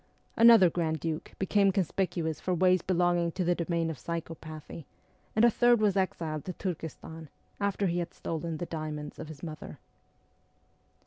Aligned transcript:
Another 0.35 0.67
grand 0.71 0.99
duke 0.99 1.33
became 1.37 1.71
conspicuous 1.71 2.39
for 2.39 2.55
ways 2.55 2.81
belonging 2.81 3.31
to 3.33 3.43
the 3.43 3.53
domain 3.53 3.91
of 3.91 3.99
psychopathy; 3.99 4.85
and 5.35 5.45
a 5.45 5.51
third 5.51 5.79
was 5.79 5.95
exiled 5.95 6.43
to 6.45 6.53
Turkestan, 6.53 7.29
after 7.59 7.85
he 7.85 7.99
had 7.99 8.11
stolen 8.11 8.57
the 8.57 8.65
diamonds 8.65 9.19
of 9.19 9.27
his 9.27 9.43
mother. 9.43 9.77